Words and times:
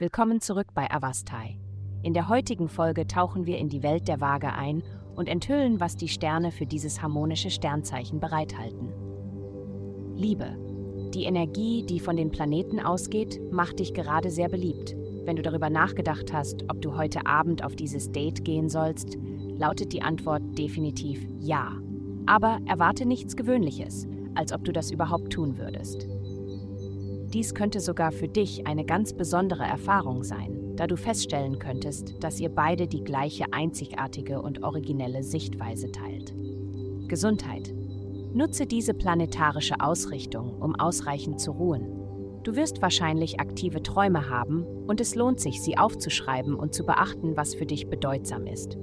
Willkommen 0.00 0.40
zurück 0.40 0.68
bei 0.72 0.90
Avastai. 0.90 1.58
In 2.02 2.14
der 2.14 2.30
heutigen 2.30 2.70
Folge 2.70 3.06
tauchen 3.06 3.44
wir 3.44 3.58
in 3.58 3.68
die 3.68 3.82
Welt 3.82 4.08
der 4.08 4.22
Waage 4.22 4.50
ein 4.54 4.82
und 5.14 5.28
enthüllen, 5.28 5.78
was 5.78 5.94
die 5.94 6.08
Sterne 6.08 6.52
für 6.52 6.64
dieses 6.64 7.02
harmonische 7.02 7.50
Sternzeichen 7.50 8.18
bereithalten. 8.18 8.94
Liebe. 10.16 10.56
Die 11.12 11.24
Energie, 11.24 11.84
die 11.84 12.00
von 12.00 12.16
den 12.16 12.30
Planeten 12.30 12.80
ausgeht, 12.80 13.38
macht 13.52 13.78
dich 13.78 13.92
gerade 13.92 14.30
sehr 14.30 14.48
beliebt. 14.48 14.96
Wenn 15.26 15.36
du 15.36 15.42
darüber 15.42 15.68
nachgedacht 15.68 16.32
hast, 16.32 16.64
ob 16.70 16.80
du 16.80 16.96
heute 16.96 17.26
Abend 17.26 17.62
auf 17.62 17.76
dieses 17.76 18.10
Date 18.10 18.42
gehen 18.42 18.70
sollst, 18.70 19.18
lautet 19.58 19.92
die 19.92 20.00
Antwort 20.00 20.40
definitiv 20.56 21.20
ja. 21.40 21.72
Aber 22.24 22.58
erwarte 22.64 23.04
nichts 23.04 23.36
Gewöhnliches, 23.36 24.08
als 24.34 24.54
ob 24.54 24.64
du 24.64 24.72
das 24.72 24.90
überhaupt 24.90 25.30
tun 25.30 25.58
würdest. 25.58 26.08
Dies 27.32 27.54
könnte 27.54 27.78
sogar 27.78 28.10
für 28.10 28.26
dich 28.26 28.66
eine 28.66 28.84
ganz 28.84 29.12
besondere 29.12 29.62
Erfahrung 29.62 30.24
sein, 30.24 30.74
da 30.74 30.88
du 30.88 30.96
feststellen 30.96 31.60
könntest, 31.60 32.22
dass 32.24 32.40
ihr 32.40 32.48
beide 32.48 32.88
die 32.88 33.04
gleiche 33.04 33.44
einzigartige 33.52 34.42
und 34.42 34.64
originelle 34.64 35.22
Sichtweise 35.22 35.92
teilt. 35.92 36.34
Gesundheit. 37.06 37.72
Nutze 38.34 38.66
diese 38.66 38.94
planetarische 38.94 39.80
Ausrichtung, 39.80 40.60
um 40.60 40.74
ausreichend 40.74 41.40
zu 41.40 41.52
ruhen. 41.52 41.86
Du 42.42 42.56
wirst 42.56 42.82
wahrscheinlich 42.82 43.38
aktive 43.38 43.82
Träume 43.82 44.28
haben 44.28 44.64
und 44.86 45.00
es 45.00 45.14
lohnt 45.14 45.38
sich, 45.40 45.60
sie 45.60 45.78
aufzuschreiben 45.78 46.54
und 46.54 46.74
zu 46.74 46.84
beachten, 46.84 47.36
was 47.36 47.54
für 47.54 47.66
dich 47.66 47.88
bedeutsam 47.88 48.46
ist. 48.46 48.76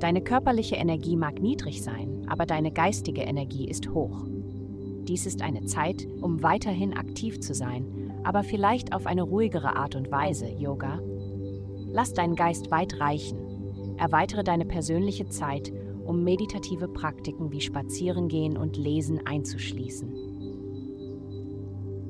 Deine 0.00 0.22
körperliche 0.22 0.76
Energie 0.76 1.16
mag 1.16 1.40
niedrig 1.40 1.82
sein, 1.82 2.24
aber 2.28 2.46
deine 2.46 2.72
geistige 2.72 3.22
Energie 3.22 3.68
ist 3.68 3.90
hoch. 3.90 4.24
Dies 5.08 5.26
ist 5.26 5.42
eine 5.42 5.64
Zeit, 5.64 6.06
um 6.20 6.42
weiterhin 6.42 6.94
aktiv 6.94 7.40
zu 7.40 7.54
sein, 7.54 8.12
aber 8.22 8.44
vielleicht 8.44 8.94
auf 8.94 9.06
eine 9.06 9.22
ruhigere 9.22 9.74
Art 9.76 9.96
und 9.96 10.10
Weise, 10.10 10.48
Yoga. 10.48 11.00
Lass 11.90 12.14
deinen 12.14 12.36
Geist 12.36 12.70
weit 12.70 13.00
reichen. 13.00 13.96
Erweitere 13.98 14.44
deine 14.44 14.64
persönliche 14.64 15.28
Zeit, 15.28 15.72
um 16.04 16.24
meditative 16.24 16.88
Praktiken 16.88 17.52
wie 17.52 17.60
Spazierengehen 17.60 18.56
und 18.56 18.76
Lesen 18.76 19.26
einzuschließen. 19.26 20.32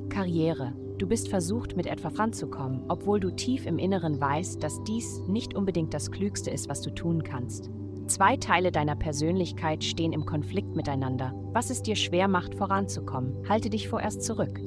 Karriere. 0.08 0.74
Du 0.98 1.06
bist 1.08 1.28
versucht, 1.28 1.76
mit 1.76 1.86
etwa 1.86 2.10
voranzukommen, 2.10 2.84
obwohl 2.88 3.18
du 3.18 3.34
tief 3.34 3.66
im 3.66 3.78
Inneren 3.78 4.20
weißt, 4.20 4.62
dass 4.62 4.84
dies 4.84 5.20
nicht 5.26 5.56
unbedingt 5.56 5.94
das 5.94 6.10
Klügste 6.10 6.50
ist, 6.50 6.68
was 6.68 6.82
du 6.82 6.90
tun 6.90 7.24
kannst. 7.24 7.70
Zwei 8.12 8.36
Teile 8.36 8.70
deiner 8.72 8.94
Persönlichkeit 8.94 9.82
stehen 9.82 10.12
im 10.12 10.26
Konflikt 10.26 10.76
miteinander, 10.76 11.32
was 11.54 11.70
es 11.70 11.80
dir 11.80 11.96
schwer 11.96 12.28
macht, 12.28 12.54
voranzukommen. 12.54 13.48
Halte 13.48 13.70
dich 13.70 13.88
vorerst 13.88 14.22
zurück. 14.22 14.60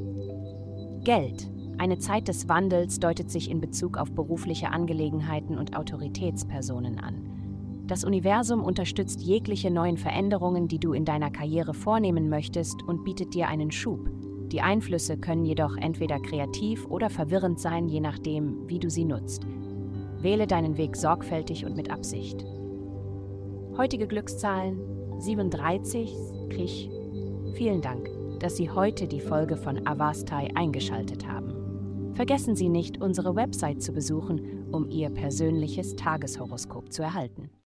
Geld. 1.03 1.47
Eine 1.77 1.99
Zeit 1.99 2.27
des 2.27 2.49
Wandels 2.49 2.99
deutet 2.99 3.29
sich 3.29 3.51
in 3.51 3.61
Bezug 3.61 3.99
auf 3.99 4.11
berufliche 4.11 4.71
Angelegenheiten 4.71 5.59
und 5.59 5.77
Autoritätspersonen 5.77 6.97
an. 6.97 7.83
Das 7.85 8.03
Universum 8.03 8.63
unterstützt 8.63 9.21
jegliche 9.21 9.69
neuen 9.69 9.97
Veränderungen, 9.97 10.67
die 10.67 10.79
du 10.79 10.93
in 10.93 11.05
deiner 11.05 11.29
Karriere 11.29 11.75
vornehmen 11.75 12.29
möchtest 12.29 12.81
und 12.81 13.03
bietet 13.03 13.35
dir 13.35 13.47
einen 13.47 13.69
Schub. 13.69 14.09
Die 14.51 14.61
Einflüsse 14.61 15.17
können 15.19 15.45
jedoch 15.45 15.77
entweder 15.77 16.19
kreativ 16.19 16.87
oder 16.87 17.11
verwirrend 17.11 17.59
sein, 17.59 17.89
je 17.89 17.99
nachdem, 17.99 18.67
wie 18.67 18.79
du 18.79 18.89
sie 18.89 19.05
nutzt. 19.05 19.45
Wähle 20.19 20.47
deinen 20.47 20.77
Weg 20.77 20.95
sorgfältig 20.95 21.63
und 21.63 21.75
mit 21.75 21.91
Absicht. 21.91 22.43
Heutige 23.77 24.07
Glückszahlen 24.07 24.79
37, 25.19 26.15
Krich. 26.49 26.89
Vielen 27.55 27.81
Dank, 27.81 28.09
dass 28.39 28.55
Sie 28.55 28.69
heute 28.69 29.05
die 29.05 29.19
Folge 29.19 29.57
von 29.57 29.85
Avastai 29.85 30.49
eingeschaltet 30.55 31.27
haben. 31.27 32.13
Vergessen 32.13 32.55
Sie 32.55 32.69
nicht, 32.69 33.01
unsere 33.01 33.35
Website 33.35 33.83
zu 33.83 33.91
besuchen, 33.91 34.65
um 34.71 34.89
Ihr 34.89 35.09
persönliches 35.09 35.93
Tageshoroskop 35.97 36.93
zu 36.93 37.03
erhalten. 37.03 37.49